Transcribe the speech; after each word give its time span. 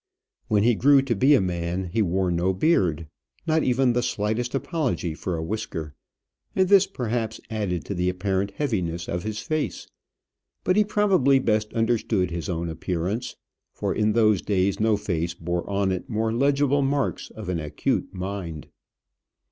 When 0.47 0.63
he 0.63 0.73
grew 0.73 1.03
to 1.03 1.15
be 1.15 1.35
a 1.35 1.39
man, 1.41 1.91
he 1.93 2.01
wore 2.01 2.31
no 2.31 2.53
beard, 2.53 3.05
not 3.45 3.61
even 3.61 3.93
the 3.93 4.01
slightest 4.01 4.55
apology 4.55 5.13
for 5.13 5.37
a 5.37 5.43
whisker, 5.43 5.93
and 6.55 6.67
this 6.67 6.87
perhaps 6.87 7.39
added 7.51 7.85
to 7.85 7.93
the 7.93 8.09
apparent 8.09 8.49
heaviness 8.55 9.07
of 9.07 9.21
his 9.21 9.37
face; 9.41 9.85
but 10.63 10.75
he 10.75 10.83
probably 10.83 11.37
best 11.37 11.71
understood 11.75 12.31
his 12.31 12.49
own 12.49 12.67
appearance, 12.67 13.35
for 13.75 13.93
in 13.93 14.13
those 14.13 14.41
days 14.41 14.79
no 14.79 14.97
face 14.97 15.35
bore 15.35 15.69
on 15.69 15.91
it 15.91 16.09
more 16.09 16.33
legible 16.33 16.81
marks 16.81 17.29
of 17.29 17.47
an 17.47 17.59
acute 17.59 18.11
mind. 18.11 18.69